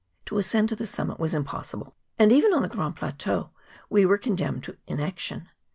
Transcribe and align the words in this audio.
To 0.25 0.39
ascend 0.39 0.67
to 0.69 0.75
the 0.75 0.87
summit 0.87 1.19
was 1.19 1.35
impossible, 1.35 1.95
and 2.17 2.31
even 2.33 2.55
on 2.55 2.63
the 2.63 2.67
Grand 2.69 2.95
Plateau 2.95 3.51
we 3.87 4.03
were 4.03 4.17
condemned 4.17 4.63
to 4.63 4.75
inaction. 4.87 5.47